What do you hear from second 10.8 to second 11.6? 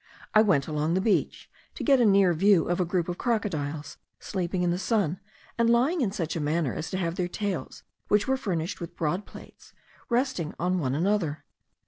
another.